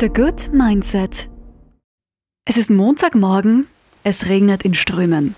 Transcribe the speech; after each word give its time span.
The 0.00 0.08
Good 0.08 0.50
Mindset. 0.54 1.28
Es 2.46 2.56
ist 2.56 2.70
Montagmorgen, 2.70 3.66
es 4.02 4.28
regnet 4.28 4.62
in 4.64 4.72
Strömen. 4.72 5.34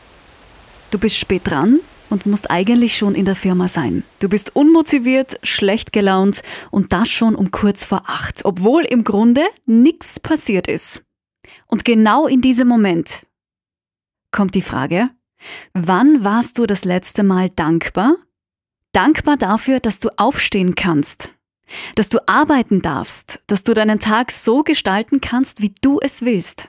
Du 0.92 1.00
bist 1.00 1.16
spät 1.16 1.42
dran 1.44 1.80
und 2.10 2.26
musst 2.26 2.48
eigentlich 2.48 2.96
schon 2.96 3.16
in 3.16 3.24
der 3.24 3.34
Firma 3.34 3.66
sein. 3.66 4.04
Du 4.20 4.28
bist 4.28 4.54
unmotiviert, 4.54 5.40
schlecht 5.42 5.92
gelaunt 5.92 6.42
und 6.70 6.92
das 6.92 7.08
schon 7.08 7.34
um 7.34 7.50
kurz 7.50 7.82
vor 7.82 8.04
acht, 8.06 8.44
obwohl 8.44 8.84
im 8.84 9.02
Grunde 9.02 9.42
nichts 9.66 10.20
passiert 10.20 10.68
ist. 10.68 11.02
Und 11.66 11.84
genau 11.84 12.28
in 12.28 12.40
diesem 12.40 12.68
Moment 12.68 13.26
kommt 14.30 14.54
die 14.54 14.62
Frage, 14.62 15.10
wann 15.74 16.22
warst 16.22 16.58
du 16.58 16.66
das 16.66 16.84
letzte 16.84 17.24
Mal 17.24 17.50
dankbar? 17.50 18.14
Dankbar 18.92 19.36
dafür, 19.36 19.80
dass 19.80 19.98
du 19.98 20.10
aufstehen 20.16 20.76
kannst, 20.76 21.30
dass 21.94 22.08
du 22.08 22.18
arbeiten 22.26 22.82
darfst, 22.82 23.40
dass 23.46 23.64
du 23.64 23.74
deinen 23.74 23.98
Tag 23.98 24.30
so 24.30 24.62
gestalten 24.62 25.20
kannst, 25.20 25.62
wie 25.62 25.74
du 25.80 25.98
es 26.00 26.24
willst. 26.24 26.68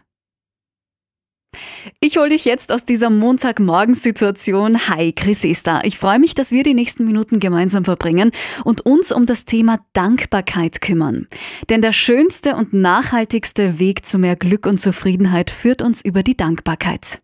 Ich 1.99 2.17
hole 2.17 2.29
dich 2.29 2.45
jetzt 2.45 2.71
aus 2.71 2.85
dieser 2.85 3.09
Montagmorgensituation. 3.09 4.87
Hi, 4.87 5.13
Chris 5.13 5.43
Esther. 5.43 5.81
Ich 5.83 5.97
freue 5.97 6.19
mich, 6.19 6.33
dass 6.33 6.51
wir 6.51 6.63
die 6.63 6.73
nächsten 6.73 7.05
Minuten 7.05 7.39
gemeinsam 7.39 7.85
verbringen 7.85 8.31
und 8.63 8.81
uns 8.85 9.11
um 9.11 9.25
das 9.25 9.45
Thema 9.45 9.79
Dankbarkeit 9.93 10.81
kümmern. 10.81 11.27
Denn 11.69 11.81
der 11.81 11.91
schönste 11.91 12.55
und 12.55 12.73
nachhaltigste 12.73 13.79
Weg 13.79 14.05
zu 14.05 14.17
mehr 14.17 14.35
Glück 14.35 14.65
und 14.65 14.79
Zufriedenheit 14.79 15.51
führt 15.51 15.81
uns 15.81 16.03
über 16.03 16.23
die 16.23 16.37
Dankbarkeit. 16.37 17.21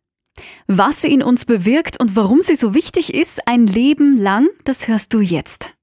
Was 0.68 1.02
sie 1.02 1.12
in 1.12 1.24
uns 1.24 1.46
bewirkt 1.46 2.00
und 2.00 2.16
warum 2.16 2.42
sie 2.42 2.56
so 2.56 2.74
wichtig 2.74 3.14
ist, 3.14 3.46
ein 3.48 3.68
Leben 3.68 4.16
lang, 4.16 4.48
das 4.64 4.88
hörst 4.88 5.14
du 5.14 5.20
jetzt. 5.20 5.74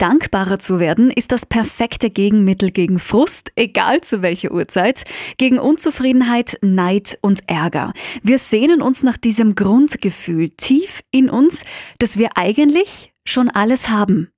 Dankbarer 0.00 0.58
zu 0.58 0.80
werden 0.80 1.10
ist 1.10 1.30
das 1.30 1.44
perfekte 1.44 2.08
Gegenmittel 2.08 2.70
gegen 2.70 2.98
Frust, 2.98 3.52
egal 3.54 4.00
zu 4.00 4.22
welcher 4.22 4.50
Uhrzeit, 4.50 5.04
gegen 5.36 5.58
Unzufriedenheit, 5.58 6.56
Neid 6.62 7.18
und 7.20 7.40
Ärger. 7.50 7.92
Wir 8.22 8.38
sehnen 8.38 8.80
uns 8.80 9.02
nach 9.02 9.18
diesem 9.18 9.54
Grundgefühl 9.54 10.48
tief 10.48 11.00
in 11.10 11.28
uns, 11.28 11.64
dass 11.98 12.18
wir 12.18 12.30
eigentlich 12.36 13.12
schon 13.26 13.50
alles 13.50 13.90
haben. 13.90 14.30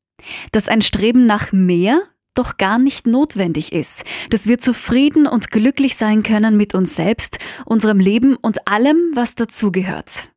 Dass 0.51 0.67
ein 0.67 0.83
Streben 0.83 1.27
nach 1.27 1.53
mehr 1.53 2.03
doch 2.35 2.57
gar 2.57 2.81
nicht 2.81 3.07
notwendig 3.07 3.73
ist, 3.73 4.05
dass 4.31 4.49
wir 4.49 4.59
zufrieden 4.59 5.29
und 5.29 5.53
glücklich 5.53 5.97
sein 5.97 6.25
können 6.25 6.57
mit 6.57 6.75
uns 6.75 6.97
selbst, 6.97 7.39
unserem 7.67 8.01
Leben 8.01 8.35
und 8.35 8.67
allem, 8.67 9.13
was 9.15 9.37
dazugehört. 9.37 10.31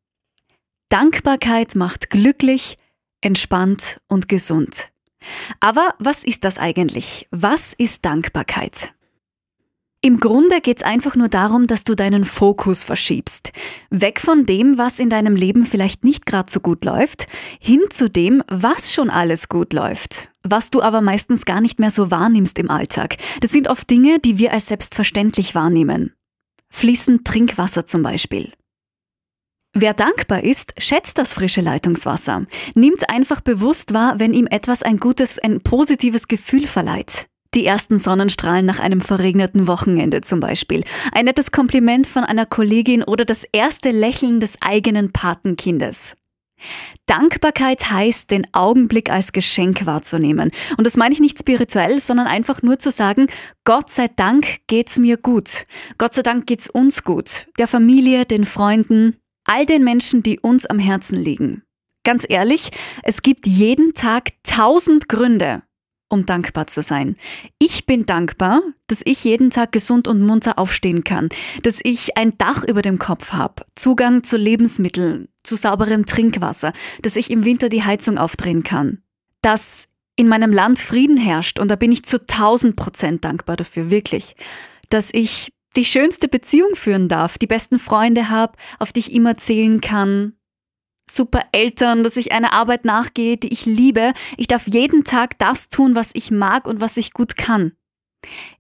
Dankbarkeit 0.90 1.74
macht 1.74 2.12
glücklich, 2.12 2.78
entspannt 3.22 4.00
und 4.08 4.30
gesund. 4.30 4.92
Aber 5.60 5.94
was 6.00 6.24
ist 6.24 6.44
das 6.44 6.58
eigentlich? 6.58 7.28
Was 7.32 7.74
ist 7.74 8.06
Dankbarkeit? 8.06 8.94
Im 10.06 10.20
Grunde 10.20 10.62
geht 10.62 10.78
es 10.78 10.84
einfach 10.84 11.16
nur 11.16 11.30
darum, 11.30 11.66
dass 11.66 11.84
du 11.84 11.96
deinen 11.96 12.26
Fokus 12.26 12.84
verschiebst. 12.84 13.52
Weg 13.90 14.22
von 14.22 14.46
dem, 14.46 14.78
was 14.78 15.00
in 15.00 15.10
deinem 15.10 15.36
Leben 15.36 15.66
vielleicht 15.66 16.04
nicht 16.04 16.28
gerade 16.28 16.52
so 16.52 16.60
gut 16.60 16.86
läuft, 16.86 17.26
hin 17.60 17.82
zu 17.90 18.08
dem, 18.08 18.44
was 18.48 18.94
schon 18.94 19.10
alles 19.10 19.50
gut 19.50 19.74
läuft. 19.74 20.30
Was 20.44 20.70
du 20.70 20.84
aber 20.84 21.02
meistens 21.02 21.44
gar 21.46 21.60
nicht 21.60 21.80
mehr 21.80 21.90
so 21.90 22.12
wahrnimmst 22.12 22.60
im 22.60 22.70
Alltag. 22.70 23.18
Das 23.42 23.52
sind 23.52 23.68
oft 23.68 23.90
Dinge, 23.90 24.20
die 24.20 24.38
wir 24.38 24.54
als 24.54 24.68
selbstverständlich 24.68 25.56
wahrnehmen. 25.56 26.14
Fließend 26.70 27.26
Trinkwasser 27.26 27.88
zum 27.88 28.04
Beispiel. 28.04 28.52
Wer 29.78 29.94
dankbar 29.94 30.42
ist, 30.42 30.74
schätzt 30.78 31.18
das 31.18 31.34
frische 31.34 31.60
Leitungswasser, 31.60 32.46
nimmt 32.76 33.10
einfach 33.10 33.42
bewusst 33.42 33.94
wahr, 33.94 34.22
wenn 34.22 34.34
ihm 34.34 34.48
etwas 34.48 34.84
ein 34.84 35.02
gutes, 35.02 35.38
ein 35.38 35.60
positives 35.60 36.30
Gefühl 36.30 36.66
verleiht. 36.66 37.28
Die 37.54 37.66
ersten 37.66 38.00
Sonnenstrahlen 38.00 38.66
nach 38.66 38.80
einem 38.80 39.02
verregneten 39.02 39.68
Wochenende 39.68 40.22
zum 40.22 40.40
Beispiel, 40.40 40.86
ein 41.12 41.26
nettes 41.26 41.52
Kompliment 41.52 42.08
von 42.08 42.24
einer 42.24 42.46
Kollegin 42.46 43.04
oder 43.04 43.26
das 43.26 43.44
erste 43.52 43.92
Lächeln 43.92 44.40
des 44.40 44.58
eigenen 44.62 45.12
Patenkindes. 45.12 46.16
Dankbarkeit 47.06 47.92
heißt, 47.92 48.32
den 48.32 48.48
Augenblick 48.54 49.12
als 49.12 49.34
Geschenk 49.34 49.86
wahrzunehmen. 49.86 50.52
Und 50.78 50.88
das 50.88 50.96
meine 50.96 51.14
ich 51.14 51.20
nicht 51.20 51.40
spirituell, 51.40 52.00
sondern 52.00 52.28
einfach 52.28 52.62
nur 52.62 52.80
zu 52.80 52.92
sagen, 52.92 53.28
Gott 53.66 53.90
sei 53.90 54.08
Dank 54.08 54.46
geht's 54.68 55.00
mir 55.00 55.18
gut. 55.18 55.66
Gott 55.98 56.14
sei 56.14 56.22
Dank 56.22 56.48
geht's 56.48 56.70
uns 56.70 57.04
gut. 57.04 57.48
Der 57.60 57.68
Familie, 57.68 58.26
den 58.26 58.46
Freunden, 58.46 59.18
all 59.46 59.66
den 59.66 59.84
Menschen, 59.84 60.24
die 60.24 60.40
uns 60.40 60.66
am 60.66 60.80
Herzen 60.80 61.18
liegen. 61.18 61.64
Ganz 62.04 62.26
ehrlich, 62.28 62.72
es 63.04 63.22
gibt 63.22 63.48
jeden 63.48 63.94
Tag 63.94 64.32
tausend 64.44 65.10
Gründe, 65.10 65.64
um 66.10 66.26
dankbar 66.26 66.68
zu 66.68 66.82
sein. 66.82 67.16
Ich 67.58 67.86
bin 67.86 68.06
dankbar, 68.06 68.62
dass 68.88 69.02
ich 69.06 69.24
jeden 69.24 69.50
Tag 69.50 69.72
gesund 69.72 70.08
und 70.08 70.22
munter 70.22 70.60
aufstehen 70.60 71.04
kann, 71.04 71.30
dass 71.64 71.80
ich 71.84 72.16
ein 72.18 72.38
Dach 72.38 72.64
über 72.64 72.82
dem 72.82 73.00
Kopf 73.00 73.32
habe, 73.32 73.66
Zugang 73.76 74.24
zu 74.24 74.38
Lebensmitteln, 74.38 75.30
zu 75.44 75.56
sauberem 75.56 76.06
Trinkwasser, 76.06 76.74
dass 77.02 77.16
ich 77.16 77.32
im 77.32 77.44
Winter 77.44 77.70
die 77.70 77.84
Heizung 77.84 78.18
aufdrehen 78.18 78.64
kann, 78.64 79.02
dass 79.42 79.88
in 80.16 80.28
meinem 80.28 80.52
Land 80.52 80.80
Frieden 80.80 81.18
herrscht 81.18 81.60
und 81.60 81.70
da 81.70 81.76
bin 81.76 81.92
ich 81.92 82.04
zu 82.04 82.24
tausend 82.26 82.76
Prozent 82.76 83.26
dankbar 83.26 83.58
dafür, 83.58 83.90
wirklich, 83.90 84.36
dass 84.90 85.14
ich 85.14 85.52
die 85.76 85.86
schönste 85.86 86.28
Beziehung 86.28 86.76
führen 86.76 87.08
darf, 87.08 87.38
die 87.38 87.48
besten 87.48 87.80
Freunde 87.80 88.30
habe, 88.30 88.58
auf 88.80 88.94
die 88.94 89.02
ich 89.02 89.14
immer 89.14 89.38
zählen 89.38 89.82
kann, 89.82 90.34
super 91.10 91.42
Eltern, 91.52 92.04
dass 92.04 92.18
ich 92.18 92.32
einer 92.32 92.54
Arbeit 92.54 92.86
nachgehe, 92.86 93.38
die 93.38 93.52
ich 93.52 93.66
liebe. 93.66 94.14
Ich 94.38 94.48
darf 94.48 94.68
jeden 94.68 95.04
Tag 95.04 95.38
das 95.38 95.70
tun, 95.70 95.96
was 95.96 96.12
ich 96.14 96.32
mag 96.32 96.68
und 96.68 96.82
was 96.82 96.98
ich 96.98 97.14
gut 97.14 97.38
kann. 97.38 97.74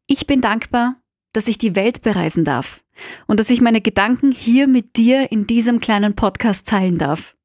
Ich 0.06 0.28
bin 0.28 0.42
dankbar, 0.42 1.02
dass 1.34 1.48
ich 1.48 1.58
die 1.58 1.76
Welt 1.76 2.02
bereisen 2.02 2.44
darf 2.46 2.84
und 3.28 3.40
dass 3.40 3.50
ich 3.50 3.62
meine 3.62 3.82
Gedanken 3.82 4.32
hier 4.32 4.68
mit 4.68 4.96
dir 4.96 5.32
in 5.32 5.48
diesem 5.48 5.80
kleinen 5.80 6.16
Podcast 6.16 6.68
teilen 6.68 6.98
darf. 6.98 7.36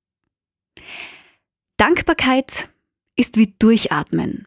Dankbarkeit 1.76 2.68
ist 3.16 3.36
wie 3.36 3.54
Durchatmen. 3.58 4.46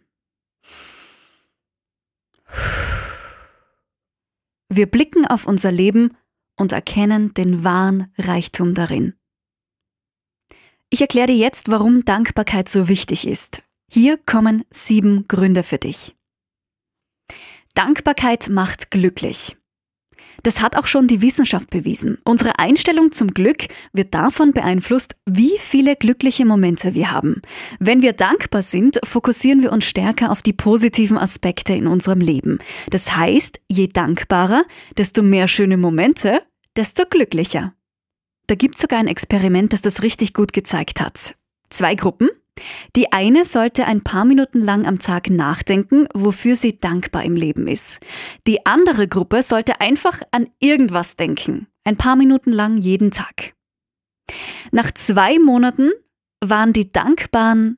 Wir 4.76 4.88
blicken 4.88 5.28
auf 5.28 5.46
unser 5.46 5.72
Leben 5.72 6.18
und 6.56 6.72
erkennen 6.72 7.32
den 7.36 7.64
wahren 7.64 8.12
Reichtum 8.18 8.74
darin. 8.74 9.14
Ich 10.90 11.00
erkläre 11.02 11.28
dir 11.28 11.36
jetzt, 11.36 11.70
warum 11.70 12.06
Dankbarkeit 12.06 12.68
so 12.70 12.88
wichtig 12.88 13.28
ist. 13.28 13.62
Hier 13.88 14.18
kommen 14.18 14.66
sieben 14.72 15.28
Gründe 15.28 15.62
für 15.62 15.78
dich. 15.78 16.16
Dankbarkeit 17.76 18.50
macht 18.50 18.90
glücklich. 18.90 19.56
Das 20.44 20.62
hat 20.62 20.76
auch 20.76 20.88
schon 20.88 21.08
die 21.08 21.22
Wissenschaft 21.22 21.70
bewiesen. 21.70 22.18
Unsere 22.26 22.60
Einstellung 22.60 23.14
zum 23.14 23.30
Glück 23.30 23.68
wird 23.94 24.14
davon 24.14 24.52
beeinflusst, 24.52 25.16
wie 25.26 25.58
viele 25.58 25.96
glückliche 25.96 26.46
Momente 26.46 26.94
wir 26.94 27.12
haben. 27.12 27.42
Wenn 27.80 28.02
wir 28.02 28.12
dankbar 28.12 28.62
sind, 28.62 29.00
fokussieren 29.04 29.62
wir 29.62 29.72
uns 29.72 29.86
stärker 29.86 30.32
auf 30.32 30.42
die 30.42 30.54
positiven 30.54 31.18
Aspekte 31.18 31.74
in 31.74 31.88
unserem 31.88 32.20
Leben. 32.20 32.60
Das 32.90 33.16
heißt, 33.16 33.62
je 33.70 33.88
dankbarer, 33.88 34.66
desto 34.98 35.24
mehr 35.24 35.48
schöne 35.48 35.78
Momente, 35.78 36.42
desto 36.76 37.06
glücklicher. 37.06 37.74
Da 38.48 38.56
gibt 38.56 38.76
es 38.76 38.82
sogar 38.82 39.00
ein 39.00 39.08
Experiment, 39.08 39.72
das 39.72 39.82
das 39.82 40.04
richtig 40.04 40.34
gut 40.34 40.52
gezeigt 40.52 41.00
hat. 41.00 41.36
Zwei 41.70 41.96
Gruppen, 41.96 42.30
die 42.96 43.12
eine 43.12 43.46
sollte 43.46 43.86
ein 43.86 44.02
paar 44.02 44.26
Minuten 44.26 44.60
lang 44.60 44.86
am 44.86 45.00
Tag 45.00 45.30
nachdenken, 45.30 46.08
wofür 46.14 46.56
sie 46.56 46.80
dankbar 46.80 47.24
im 47.24 47.36
Leben 47.36 47.68
ist. 47.68 48.00
Die 48.48 48.66
andere 48.66 49.08
Gruppe 49.08 49.42
sollte 49.42 49.82
einfach 49.82 50.22
an 50.32 50.48
irgendwas 50.60 51.16
denken, 51.16 51.68
ein 51.84 51.98
paar 51.98 52.16
Minuten 52.16 52.52
lang 52.52 52.78
jeden 52.78 53.12
Tag. 53.12 53.54
Nach 54.72 54.92
zwei 54.92 55.40
Monaten 55.40 55.92
waren 56.42 56.74
die 56.74 56.92
Dankbaren 56.92 57.78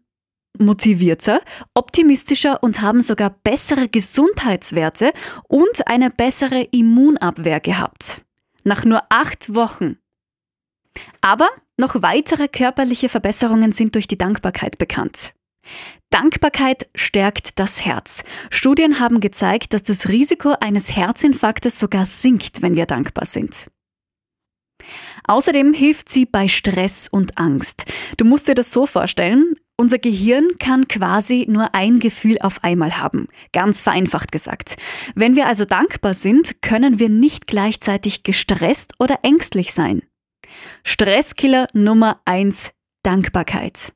motivierter, 0.58 1.42
optimistischer 1.74 2.64
und 2.64 2.82
haben 2.82 3.02
sogar 3.02 3.30
bessere 3.30 3.90
Gesundheitswerte 3.90 5.12
und 5.48 5.88
eine 5.88 6.10
bessere 6.10 6.62
Immunabwehr 6.72 7.60
gehabt. 7.60 8.24
Nach 8.64 8.86
nur 8.86 9.04
acht 9.10 9.54
Wochen. 9.54 9.98
Aber 11.22 11.50
noch 11.78 12.02
weitere 12.02 12.48
körperliche 12.48 13.10
Verbesserungen 13.10 13.72
sind 13.72 13.96
durch 13.96 14.08
die 14.08 14.18
Dankbarkeit 14.18 14.78
bekannt. 14.78 15.34
Dankbarkeit 16.10 16.88
stärkt 16.96 17.60
das 17.60 17.84
Herz. 17.84 18.24
Studien 18.50 19.00
haben 19.00 19.20
gezeigt, 19.20 19.74
dass 19.74 19.84
das 19.84 20.08
Risiko 20.08 20.54
eines 20.60 20.96
Herzinfarktes 20.96 21.80
sogar 21.80 22.06
sinkt, 22.06 22.62
wenn 22.62 22.76
wir 22.76 22.86
dankbar 22.86 23.26
sind. 23.26 23.68
Außerdem 25.28 25.74
hilft 25.74 26.10
sie 26.10 26.26
bei 26.26 26.48
Stress 26.48 27.08
und 27.08 27.38
Angst. 27.38 27.86
Du 28.18 28.26
musst 28.26 28.48
dir 28.48 28.54
das 28.54 28.72
so 28.72 28.86
vorstellen, 28.86 29.56
unser 29.78 29.98
Gehirn 29.98 30.52
kann 30.60 30.88
quasi 30.88 31.46
nur 31.50 31.74
ein 31.74 32.00
Gefühl 32.00 32.38
auf 32.40 32.64
einmal 32.64 32.98
haben, 32.98 33.28
ganz 33.52 33.82
vereinfacht 33.82 34.32
gesagt. 34.32 34.78
Wenn 35.16 35.36
wir 35.36 35.48
also 35.48 35.66
dankbar 35.66 36.14
sind, 36.14 36.62
können 36.62 37.00
wir 37.00 37.10
nicht 37.10 37.48
gleichzeitig 37.48 38.24
gestresst 38.24 38.94
oder 39.00 39.20
ängstlich 39.24 39.74
sein. 39.74 40.04
Stresskiller 40.84 41.68
Nummer 41.74 42.22
eins: 42.26 42.72
Dankbarkeit. 43.04 43.94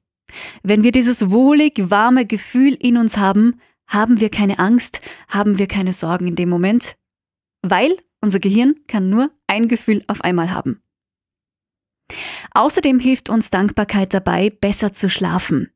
Wenn 0.64 0.84
wir 0.84 0.92
dieses 0.92 1.30
wohlig 1.30 1.74
warme 1.78 2.26
Gefühl 2.26 2.76
in 2.80 2.98
uns 2.98 3.18
haben, 3.18 3.60
haben 3.88 4.20
wir 4.20 4.30
keine 4.30 4.60
Angst, 4.60 5.02
haben 5.28 5.58
wir 5.58 5.68
keine 5.68 5.94
Sorgen 5.94 6.28
in 6.28 6.36
dem 6.36 6.50
Moment, 6.50 6.96
weil 7.62 7.98
unser 8.22 8.40
Gehirn 8.40 8.76
kann 8.88 9.10
nur 9.10 9.32
ein 9.48 9.68
Gefühl 9.68 10.04
auf 10.08 10.22
einmal 10.22 10.52
haben. 10.52 10.82
Außerdem 12.54 13.00
hilft 13.00 13.30
uns 13.30 13.50
Dankbarkeit 13.50 14.14
dabei, 14.14 14.50
besser 14.50 14.94
zu 14.94 15.10
schlafen. 15.10 15.72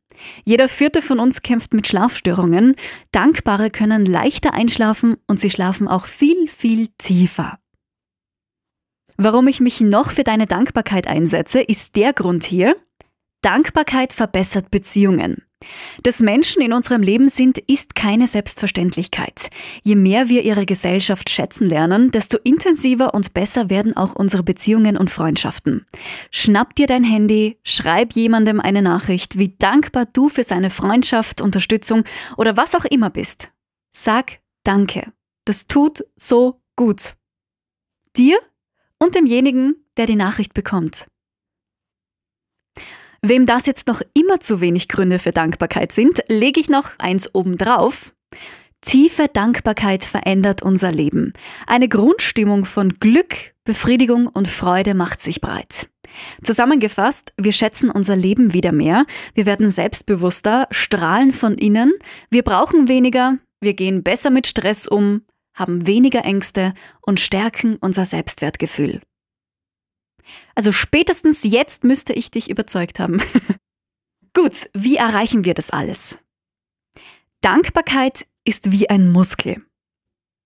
Jeder 0.45 0.67
vierte 0.67 1.01
von 1.01 1.19
uns 1.19 1.41
kämpft 1.41 1.73
mit 1.73 1.87
Schlafstörungen. 1.87 2.75
Dankbare 3.11 3.69
können 3.69 4.05
leichter 4.05 4.53
einschlafen 4.53 5.17
und 5.27 5.39
sie 5.39 5.49
schlafen 5.49 5.87
auch 5.87 6.05
viel, 6.05 6.47
viel 6.47 6.87
tiefer. 6.97 7.59
Warum 9.25 9.47
ich 9.47 9.61
mich 9.61 9.79
noch 9.79 10.11
für 10.11 10.25
deine 10.25 10.47
Dankbarkeit 10.47 11.07
einsetze, 11.07 11.61
ist 11.61 11.95
der 11.95 12.11
Grund 12.11 12.43
hier. 12.43 12.75
Dankbarkeit 13.41 14.11
verbessert 14.11 14.69
Beziehungen. 14.69 15.43
Dass 16.03 16.19
Menschen 16.19 16.61
in 16.61 16.73
unserem 16.73 17.01
Leben 17.01 17.29
sind, 17.29 17.57
ist 17.57 17.95
keine 17.95 18.27
Selbstverständlichkeit. 18.27 19.49
Je 19.81 19.95
mehr 19.95 20.27
wir 20.27 20.43
ihre 20.43 20.65
Gesellschaft 20.65 21.29
schätzen 21.29 21.69
lernen, 21.69 22.11
desto 22.11 22.37
intensiver 22.43 23.13
und 23.13 23.33
besser 23.33 23.69
werden 23.69 23.95
auch 23.95 24.13
unsere 24.13 24.43
Beziehungen 24.43 24.97
und 24.97 25.09
Freundschaften. 25.09 25.85
Schnapp 26.29 26.75
dir 26.75 26.87
dein 26.87 27.05
Handy, 27.05 27.57
schreib 27.63 28.15
jemandem 28.15 28.59
eine 28.59 28.81
Nachricht, 28.81 29.37
wie 29.37 29.55
dankbar 29.57 30.05
du 30.11 30.27
für 30.27 30.43
seine 30.43 30.69
Freundschaft, 30.69 31.39
Unterstützung 31.39 32.03
oder 32.35 32.57
was 32.57 32.75
auch 32.75 32.83
immer 32.83 33.09
bist. 33.09 33.51
Sag 33.95 34.39
Danke. 34.65 35.13
Das 35.45 35.67
tut 35.67 36.03
so 36.17 36.59
gut. 36.75 37.15
Dir 38.17 38.37
und 39.03 39.15
demjenigen, 39.15 39.75
der 39.97 40.05
die 40.05 40.15
Nachricht 40.15 40.53
bekommt. 40.53 41.05
Wem 43.21 43.45
das 43.45 43.65
jetzt 43.65 43.87
noch 43.87 44.01
immer 44.13 44.39
zu 44.39 44.59
wenig 44.59 44.89
Gründe 44.89 45.17
für 45.17 45.31
Dankbarkeit 45.31 45.91
sind, 45.91 46.21
lege 46.27 46.59
ich 46.59 46.69
noch 46.69 46.91
eins 46.99 47.33
obendrauf. 47.33 48.13
Tiefe 48.81 49.29
Dankbarkeit 49.31 50.03
verändert 50.03 50.61
unser 50.61 50.91
Leben. 50.91 51.31
Eine 51.65 51.87
Grundstimmung 51.87 52.65
von 52.65 52.99
Glück, 52.99 53.53
Befriedigung 53.63 54.27
und 54.27 54.49
Freude 54.49 54.93
macht 54.93 55.21
sich 55.21 55.39
breit. 55.39 55.87
Zusammengefasst, 56.43 57.33
wir 57.37 57.53
schätzen 57.53 57.89
unser 57.89 58.17
Leben 58.17 58.51
wieder 58.51 58.73
mehr, 58.73 59.05
wir 59.35 59.45
werden 59.45 59.69
selbstbewusster, 59.69 60.67
strahlen 60.71 61.31
von 61.31 61.57
innen, 61.57 61.93
wir 62.29 62.43
brauchen 62.43 62.89
weniger, 62.89 63.37
wir 63.61 63.73
gehen 63.73 64.03
besser 64.03 64.31
mit 64.31 64.47
Stress 64.47 64.85
um, 64.85 65.21
haben 65.53 65.87
weniger 65.87 66.25
Ängste 66.25 66.73
und 67.01 67.19
stärken 67.19 67.77
unser 67.77 68.05
Selbstwertgefühl. 68.05 69.01
Also 70.55 70.71
spätestens 70.71 71.43
jetzt 71.43 71.83
müsste 71.83 72.13
ich 72.13 72.31
dich 72.31 72.49
überzeugt 72.49 72.99
haben. 72.99 73.21
Gut, 74.33 74.69
wie 74.73 74.95
erreichen 74.95 75.45
wir 75.45 75.53
das 75.53 75.69
alles? 75.69 76.17
Dankbarkeit 77.41 78.25
ist 78.45 78.71
wie 78.71 78.89
ein 78.89 79.11
Muskel. 79.11 79.63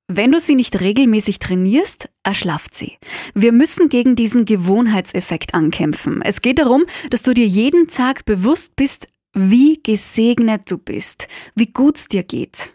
Wenn 0.10 0.32
du 0.32 0.40
sie 0.40 0.56
nicht 0.56 0.80
regelmäßig 0.80 1.40
trainierst, 1.40 2.10
erschlafft 2.24 2.74
sie. 2.74 2.98
Wir 3.34 3.52
müssen 3.52 3.90
gegen 3.90 4.16
diesen 4.16 4.46
Gewohnheitseffekt 4.46 5.54
ankämpfen. 5.54 6.22
Es 6.22 6.42
geht 6.42 6.60
darum, 6.60 6.86
dass 7.10 7.24
du 7.24 7.34
dir 7.34 7.46
jeden 7.46 7.88
Tag 7.88 8.24
bewusst 8.24 8.76
bist, 8.78 9.10
wie 9.34 9.82
gesegnet 9.84 10.72
du 10.72 10.78
bist, 10.78 11.28
wie 11.56 11.68
gut 11.68 11.98
es 11.98 12.08
dir 12.08 12.24
geht, 12.24 12.72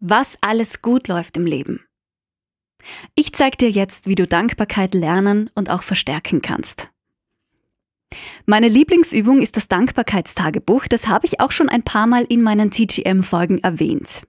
was 0.00 0.36
alles 0.40 0.82
gut 0.82 1.08
läuft 1.08 1.36
im 1.36 1.46
Leben. 1.46 1.84
Ich 3.14 3.32
zeige 3.32 3.56
dir 3.56 3.70
jetzt, 3.70 4.06
wie 4.06 4.14
du 4.14 4.26
Dankbarkeit 4.26 4.94
lernen 4.94 5.50
und 5.54 5.70
auch 5.70 5.82
verstärken 5.82 6.42
kannst. 6.42 6.90
Meine 8.46 8.68
Lieblingsübung 8.68 9.42
ist 9.42 9.58
das 9.58 9.68
Dankbarkeitstagebuch, 9.68 10.86
das 10.86 11.08
habe 11.08 11.26
ich 11.26 11.40
auch 11.40 11.50
schon 11.50 11.68
ein 11.68 11.82
paar 11.82 12.06
Mal 12.06 12.24
in 12.24 12.40
meinen 12.40 12.70
TGM-Folgen 12.70 13.58
erwähnt. 13.58 14.22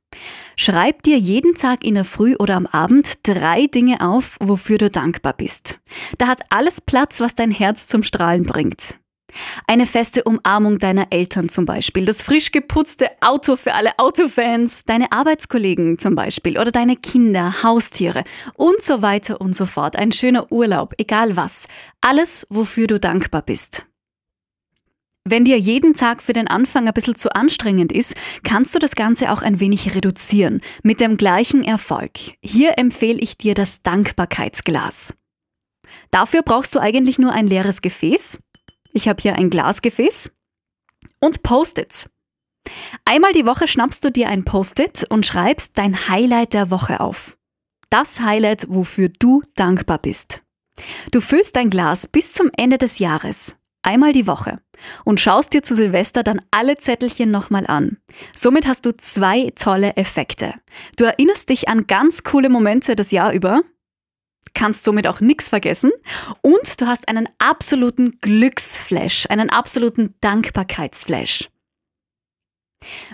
Schreib 0.57 1.04
dir 1.04 1.18
jeden 1.18 1.56
Tag 1.56 1.86
in 1.86 1.95
der 1.95 2.04
Früh 2.04 2.36
oder 2.36 2.56
am 2.56 2.66
Abend 2.66 3.19
drei 3.24 3.68
Dinge 3.68 4.01
auf, 4.01 4.36
wofür 4.42 4.77
du 4.77 4.89
dankbar 4.89 5.33
bist. 5.33 5.80
Da 6.18 6.27
hat 6.27 6.42
alles 6.50 6.81
Platz, 6.81 7.21
was 7.21 7.36
dein 7.36 7.51
Herz 7.51 7.88
zum 7.88 8.04
Strahlen 8.04 8.44
bringt. 8.44 8.95
Eine 9.67 9.85
feste 9.85 10.23
Umarmung 10.23 10.79
deiner 10.79 11.07
Eltern 11.11 11.49
zum 11.49 11.65
Beispiel, 11.65 12.05
das 12.05 12.21
frisch 12.21 12.51
geputzte 12.51 13.07
Auto 13.21 13.55
für 13.55 13.73
alle 13.73 13.91
Autofans, 13.97 14.83
deine 14.85 15.11
Arbeitskollegen 15.11 15.97
zum 15.97 16.15
Beispiel 16.15 16.59
oder 16.59 16.71
deine 16.71 16.95
Kinder, 16.95 17.63
Haustiere 17.63 18.23
und 18.55 18.81
so 18.81 19.01
weiter 19.01 19.41
und 19.41 19.55
so 19.55 19.65
fort. 19.65 19.95
Ein 19.95 20.11
schöner 20.11 20.51
Urlaub, 20.51 20.93
egal 20.97 21.35
was. 21.35 21.67
Alles, 22.01 22.45
wofür 22.49 22.87
du 22.87 22.99
dankbar 22.99 23.41
bist. 23.41 23.85
Wenn 25.25 25.45
dir 25.45 25.59
jeden 25.59 25.93
Tag 25.93 26.23
für 26.23 26.33
den 26.33 26.47
Anfang 26.47 26.87
ein 26.87 26.93
bisschen 26.93 27.13
zu 27.13 27.35
anstrengend 27.35 27.91
ist, 27.91 28.15
kannst 28.43 28.73
du 28.73 28.79
das 28.79 28.95
Ganze 28.95 29.31
auch 29.31 29.43
ein 29.43 29.59
wenig 29.59 29.93
reduzieren, 29.93 30.61
mit 30.81 30.99
dem 30.99 31.17
gleichen 31.17 31.63
Erfolg. 31.63 32.11
Hier 32.41 32.79
empfehle 32.79 33.19
ich 33.19 33.37
dir 33.37 33.53
das 33.53 33.83
Dankbarkeitsglas. 33.83 35.13
Dafür 36.09 36.41
brauchst 36.41 36.73
du 36.73 36.79
eigentlich 36.79 37.19
nur 37.19 37.31
ein 37.31 37.45
leeres 37.45 37.81
Gefäß, 37.81 38.39
ich 38.94 39.07
habe 39.07 39.21
hier 39.21 39.36
ein 39.36 39.50
Glasgefäß 39.50 40.31
und 41.19 41.44
Post-its. 41.44 42.09
Einmal 43.06 43.33
die 43.33 43.45
Woche 43.45 43.68
schnappst 43.68 44.03
du 44.03 44.12
dir 44.12 44.30
ein 44.30 44.45
Post-it 44.45 45.06
und 45.09 45.25
schreibst 45.25 45.77
dein 45.77 46.07
Highlight 46.09 46.53
der 46.53 46.71
Woche 46.71 47.00
auf. 47.00 47.38
Das 47.89 48.19
Highlight, 48.19 48.68
wofür 48.69 49.09
du 49.09 49.41
dankbar 49.56 49.97
bist. 49.97 50.41
Du 51.12 51.21
füllst 51.21 51.56
dein 51.56 51.69
Glas 51.69 52.07
bis 52.07 52.31
zum 52.31 52.51
Ende 52.56 52.77
des 52.77 53.00
Jahres, 53.00 53.56
einmal 53.81 54.13
die 54.13 54.27
Woche, 54.27 54.62
und 55.03 55.19
schaust 55.19 55.53
dir 55.53 55.63
zu 55.63 55.75
Silvester 55.75 56.24
dann 56.24 56.42
alle 56.51 56.77
Zettelchen 56.77 57.31
nochmal 57.31 57.65
an. 57.68 57.97
Somit 58.35 58.68
hast 58.68 58.85
du 58.85 58.95
zwei 58.95 59.51
tolle 59.56 59.97
Effekte. 59.97 60.53
Du 60.97 61.03
erinnerst 61.03 61.50
dich 61.50 61.68
an 61.68 61.88
ganz 61.88 62.24
coole 62.24 62.50
Momente 62.50 62.95
das 62.95 63.12
Jahr 63.12 63.33
über 63.33 63.62
kannst 64.53 64.85
somit 64.85 65.07
auch 65.07 65.21
nichts 65.21 65.49
vergessen 65.49 65.91
und 66.41 66.79
du 66.81 66.87
hast 66.87 67.07
einen 67.07 67.29
absoluten 67.37 68.19
Glücksflash, 68.21 69.25
einen 69.29 69.49
absoluten 69.49 70.15
Dankbarkeitsflash. 70.21 71.49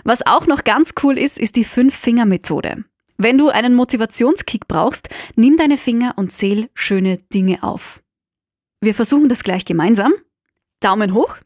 Was 0.04 0.26
auch 0.26 0.46
noch 0.46 0.64
ganz 0.64 0.94
cool 1.02 1.18
ist, 1.18 1.38
ist 1.38 1.56
die 1.56 1.64
Fünf-Finger-Methode. 1.64 2.84
Wenn 3.18 3.38
du 3.38 3.48
einen 3.48 3.74
Motivationskick 3.74 4.68
brauchst, 4.68 5.08
nimm 5.36 5.56
deine 5.56 5.78
Finger 5.78 6.14
und 6.16 6.32
zähl 6.32 6.68
schöne 6.74 7.18
Dinge 7.32 7.62
auf. 7.62 8.02
Wir 8.80 8.94
versuchen 8.94 9.28
das 9.28 9.42
gleich 9.42 9.64
gemeinsam. 9.64 10.12
Daumen 10.80 11.14
hoch. 11.14 11.36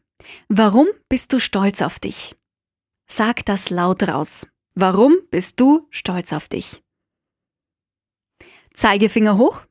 Warum 0.49 0.87
bist 1.09 1.33
du 1.33 1.39
stolz 1.39 1.81
auf 1.81 1.99
dich? 1.99 2.35
Sag 3.07 3.45
das 3.45 3.69
laut 3.69 4.03
raus. 4.03 4.47
Warum 4.75 5.15
bist 5.31 5.59
du 5.59 5.87
stolz 5.89 6.33
auf 6.33 6.47
dich? 6.47 6.83
Zeigefinger 8.73 9.37
hoch. 9.37 9.61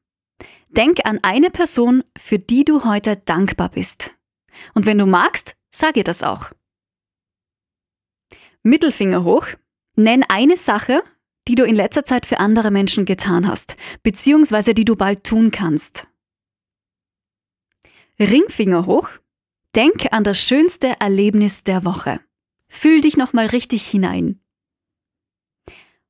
Denk 0.70 1.04
an 1.04 1.18
eine 1.22 1.50
Person, 1.50 2.04
für 2.16 2.38
die 2.38 2.64
du 2.64 2.84
heute 2.84 3.16
dankbar 3.16 3.70
bist. 3.70 4.14
Und 4.74 4.86
wenn 4.86 4.98
du 4.98 5.06
magst, 5.06 5.56
sag 5.68 5.96
ihr 5.96 6.04
das 6.04 6.22
auch. 6.22 6.52
Mittelfinger 8.62 9.24
hoch. 9.24 9.46
Nenn 9.96 10.22
eine 10.22 10.56
Sache, 10.56 11.02
die 11.48 11.56
du 11.56 11.64
in 11.64 11.74
letzter 11.74 12.04
Zeit 12.04 12.24
für 12.24 12.38
andere 12.38 12.70
Menschen 12.70 13.04
getan 13.04 13.48
hast, 13.48 13.76
beziehungsweise 14.02 14.72
die 14.72 14.84
du 14.84 14.94
bald 14.94 15.24
tun 15.24 15.50
kannst. 15.50 16.06
Ringfinger 18.20 18.86
hoch. 18.86 19.08
Denk 19.74 20.12
an 20.12 20.24
das 20.24 20.38
schönste 20.38 21.00
Erlebnis 21.00 21.64
der 21.64 21.84
Woche. 21.84 22.20
Fühl 22.68 23.00
dich 23.00 23.16
nochmal 23.16 23.46
richtig 23.46 23.86
hinein. 23.88 24.40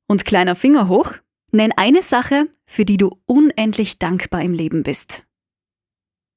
Und 0.06 0.24
kleiner 0.24 0.56
Finger 0.56 0.88
hoch. 0.88 1.14
Nenn 1.52 1.72
eine 1.76 2.02
Sache, 2.02 2.48
für 2.66 2.84
die 2.84 2.96
du 2.96 3.18
unendlich 3.26 3.98
dankbar 3.98 4.42
im 4.42 4.52
Leben 4.52 4.82
bist. 4.82 5.24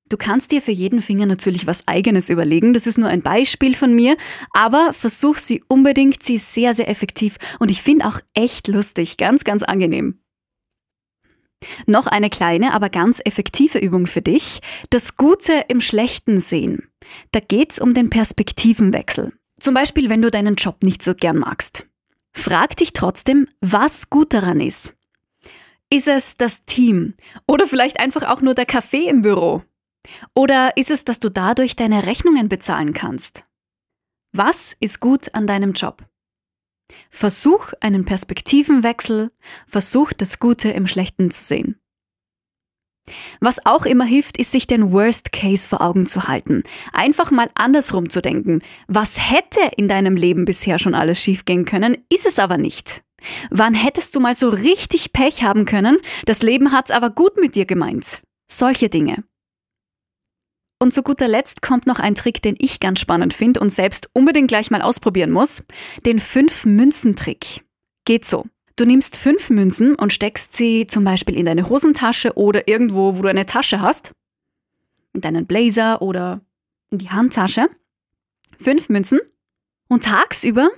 Du 0.10 0.18
kannst 0.18 0.52
dir 0.52 0.62
für 0.62 0.72
jeden 0.72 1.02
Finger 1.02 1.26
natürlich 1.26 1.66
was 1.66 1.88
eigenes 1.88 2.30
überlegen, 2.30 2.74
das 2.74 2.86
ist 2.86 2.98
nur 2.98 3.10
ein 3.10 3.22
Beispiel 3.22 3.74
von 3.74 3.94
mir, 3.94 4.18
aber 4.52 4.94
versuch 4.94 5.38
sie 5.38 5.64
unbedingt, 5.68 6.22
sie 6.22 6.36
ist 6.36 6.54
sehr, 6.54 6.74
sehr 6.74 6.90
effektiv 6.90 7.38
und 7.60 7.72
ich 7.72 7.82
finde 7.82 8.06
auch 8.06 8.20
echt 8.34 8.68
lustig, 8.68 9.18
ganz, 9.18 9.44
ganz 9.44 9.64
angenehm. 9.64 10.20
Noch 11.86 12.08
eine 12.08 12.30
kleine, 12.30 12.74
aber 12.74 12.90
ganz 12.90 13.22
effektive 13.24 13.80
Übung 13.80 14.06
für 14.06 14.22
dich. 14.22 14.60
Das 14.90 15.18
Gute 15.18 15.66
im 15.68 15.82
Schlechten 15.82 16.40
sehen. 16.40 16.90
Da 17.32 17.40
geht's 17.40 17.80
um 17.80 17.94
den 17.94 18.10
Perspektivenwechsel. 18.10 19.34
Zum 19.60 19.74
Beispiel, 19.74 20.10
wenn 20.10 20.22
du 20.22 20.30
deinen 20.30 20.56
Job 20.56 20.84
nicht 20.84 21.02
so 21.02 21.16
gern 21.16 21.38
magst. 21.38 21.88
Frag 22.34 22.76
dich 22.78 22.94
trotzdem, 22.94 23.48
was 23.62 24.10
gut 24.10 24.34
daran 24.34 24.60
ist. 24.60 24.94
Ist 25.94 26.08
es 26.08 26.38
das 26.38 26.66
Team? 26.66 27.14
Oder 27.48 27.68
vielleicht 27.68 28.00
einfach 28.00 28.28
auch 28.28 28.42
nur 28.42 28.56
der 28.56 28.66
Kaffee 28.66 29.08
im 29.08 29.22
Büro? 29.22 29.62
Oder 30.34 30.76
ist 30.76 30.90
es, 30.90 31.06
dass 31.06 31.20
du 31.20 31.30
dadurch 31.30 31.76
deine 31.76 32.08
Rechnungen 32.08 32.50
bezahlen 32.50 32.94
kannst? 32.94 33.46
Was 34.32 34.76
ist 34.80 35.02
gut 35.02 35.36
an 35.36 35.46
deinem 35.46 35.74
Job? 35.74 36.04
Versuch 37.12 37.74
einen 37.80 38.06
Perspektivenwechsel, 38.06 39.32
versuch 39.68 40.14
das 40.14 40.40
Gute 40.40 40.70
im 40.70 40.88
Schlechten 40.88 41.30
zu 41.30 41.44
sehen. 41.44 41.80
Was 43.40 43.64
auch 43.64 43.86
immer 43.86 44.06
hilft, 44.06 44.38
ist 44.38 44.52
sich 44.52 44.66
den 44.66 44.94
Worst 44.94 45.32
Case 45.32 45.68
vor 45.68 45.82
Augen 45.82 46.08
zu 46.08 46.28
halten. 46.28 46.64
Einfach 46.92 47.30
mal 47.30 47.52
andersrum 47.54 48.10
zu 48.10 48.20
denken. 48.20 48.64
Was 48.88 49.30
hätte 49.30 49.60
in 49.78 49.88
deinem 49.88 50.16
Leben 50.16 50.46
bisher 50.46 50.80
schon 50.80 50.96
alles 50.96 51.22
schiefgehen 51.22 51.66
können, 51.66 52.04
ist 52.10 52.26
es 52.26 52.40
aber 52.40 52.58
nicht. 52.58 53.04
Wann 53.50 53.74
hättest 53.74 54.16
du 54.16 54.20
mal 54.20 54.34
so 54.34 54.50
richtig 54.50 55.14
Pech 55.14 55.44
haben 55.44 55.66
können? 55.66 55.98
Das 56.26 56.42
Leben 56.42 56.72
hat's 56.72 56.92
aber 56.92 57.10
gut 57.10 57.38
mit 57.38 57.56
dir 57.56 57.66
gemeint. 57.66 58.22
Solche 58.48 58.90
Dinge. 58.90 59.24
Und 60.80 60.94
zu 60.94 61.02
guter 61.02 61.30
Letzt 61.30 61.62
kommt 61.62 61.88
noch 61.88 62.00
ein 62.00 62.14
Trick, 62.14 62.42
den 62.42 62.56
ich 62.60 62.82
ganz 62.82 63.00
spannend 63.00 63.34
finde 63.34 63.62
und 63.62 63.70
selbst 63.70 64.10
unbedingt 64.14 64.50
gleich 64.50 64.70
mal 64.70 64.82
ausprobieren 64.82 65.32
muss. 65.32 65.64
Den 66.06 66.20
Fünf-Münzen-Trick. 66.20 67.64
Geht 68.04 68.26
so. 68.26 68.46
Du 68.76 68.86
nimmst 68.86 69.16
fünf 69.16 69.50
Münzen 69.50 69.96
und 69.96 70.12
steckst 70.12 70.54
sie 70.54 70.86
zum 70.88 71.04
Beispiel 71.04 71.38
in 71.38 71.46
deine 71.46 71.70
Hosentasche 71.70 72.34
oder 72.36 72.68
irgendwo, 72.68 73.16
wo 73.16 73.22
du 73.22 73.30
eine 73.30 73.46
Tasche 73.46 73.80
hast. 73.80 74.12
In 75.14 75.22
deinen 75.22 75.46
Blazer 75.46 76.02
oder 76.02 76.42
in 76.90 76.98
die 76.98 77.10
Handtasche. 77.10 77.70
Fünf 78.60 78.90
Münzen. 78.90 79.20
Und 79.88 80.04
tagsüber 80.04 80.70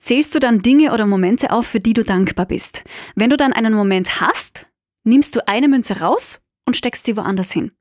zählst 0.00 0.34
du 0.34 0.38
dann 0.40 0.62
Dinge 0.62 0.92
oder 0.92 1.06
Momente 1.06 1.52
auf, 1.52 1.66
für 1.66 1.80
die 1.80 1.92
du 1.92 2.02
dankbar 2.02 2.46
bist. 2.46 2.82
Wenn 3.14 3.30
du 3.30 3.36
dann 3.36 3.52
einen 3.52 3.74
Moment 3.74 4.20
hast, 4.20 4.66
nimmst 5.04 5.36
du 5.36 5.46
eine 5.46 5.68
Münze 5.68 6.00
raus 6.00 6.40
und 6.66 6.76
steckst 6.76 7.04
sie 7.04 7.16
woanders 7.16 7.52
hin. 7.52 7.72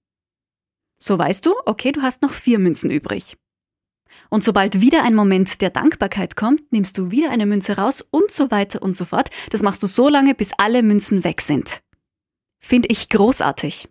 So 1.01 1.17
weißt 1.17 1.45
du, 1.45 1.53
okay, 1.65 1.91
du 1.91 2.01
hast 2.01 2.21
noch 2.21 2.33
vier 2.33 2.59
Münzen 2.59 2.91
übrig. 2.91 3.37
Und 4.29 4.43
sobald 4.43 4.81
wieder 4.81 5.03
ein 5.03 5.15
Moment 5.15 5.61
der 5.61 5.69
Dankbarkeit 5.69 6.35
kommt, 6.35 6.71
nimmst 6.71 6.97
du 6.97 7.11
wieder 7.11 7.31
eine 7.31 7.45
Münze 7.45 7.77
raus 7.77 8.05
und 8.11 8.31
so 8.31 8.51
weiter 8.51 8.81
und 8.81 8.95
so 8.95 9.05
fort. 9.05 9.29
Das 9.49 9.61
machst 9.61 9.81
du 9.81 9.87
so 9.87 10.09
lange, 10.09 10.35
bis 10.35 10.51
alle 10.57 10.83
Münzen 10.83 11.23
weg 11.23 11.41
sind. 11.41 11.81
Finde 12.59 12.89
ich 12.91 13.09
großartig. 13.09 13.87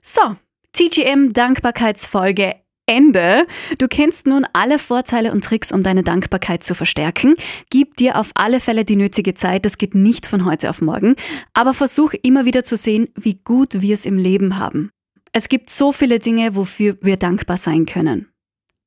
So, 0.00 0.36
TGM 0.72 1.32
Dankbarkeitsfolge 1.32 2.61
Ende. 2.86 3.46
Du 3.78 3.88
kennst 3.88 4.26
nun 4.26 4.44
alle 4.52 4.78
Vorteile 4.78 5.32
und 5.32 5.44
Tricks, 5.44 5.72
um 5.72 5.82
deine 5.82 6.02
Dankbarkeit 6.02 6.64
zu 6.64 6.74
verstärken. 6.74 7.36
Gib 7.70 7.96
dir 7.96 8.18
auf 8.18 8.30
alle 8.34 8.60
Fälle 8.60 8.84
die 8.84 8.96
nötige 8.96 9.34
Zeit, 9.34 9.64
das 9.64 9.78
geht 9.78 9.94
nicht 9.94 10.26
von 10.26 10.44
heute 10.44 10.68
auf 10.68 10.80
morgen. 10.80 11.16
Aber 11.52 11.74
versuch 11.74 12.12
immer 12.22 12.44
wieder 12.44 12.64
zu 12.64 12.76
sehen, 12.76 13.08
wie 13.14 13.40
gut 13.42 13.80
wir 13.80 13.94
es 13.94 14.04
im 14.04 14.18
Leben 14.18 14.58
haben. 14.58 14.90
Es 15.32 15.48
gibt 15.48 15.70
so 15.70 15.92
viele 15.92 16.18
Dinge, 16.18 16.56
wofür 16.56 16.98
wir 17.00 17.16
dankbar 17.16 17.56
sein 17.56 17.86
können. 17.86 18.28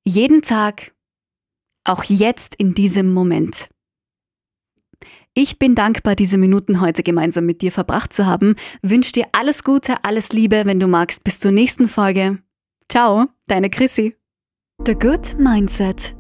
Jeden 0.06 0.42
Tag, 0.42 0.94
auch 1.84 2.04
jetzt 2.04 2.56
in 2.56 2.74
diesem 2.74 3.14
Moment. 3.14 3.70
Ich 5.34 5.60
bin 5.60 5.76
dankbar, 5.76 6.16
diese 6.16 6.38
Minuten 6.38 6.80
heute 6.80 7.04
gemeinsam 7.04 7.46
mit 7.46 7.62
dir 7.62 7.72
verbracht 7.72 8.14
zu 8.14 8.26
haben. 8.26 8.56
Wünsche 8.82 9.12
dir 9.12 9.26
alles 9.32 9.64
Gute, 9.64 10.04
alles 10.04 10.32
Liebe, 10.32 10.64
wenn 10.66 10.80
du 10.80 10.88
magst. 10.88 11.24
Bis 11.24 11.40
zur 11.40 11.52
nächsten 11.52 11.90
Folge. 11.90 12.40
Ciao, 12.92 13.28
deine 13.48 13.70
Chrissy. 13.70 14.16
The 14.84 14.94
Good 14.94 15.36
Mindset 15.40 16.14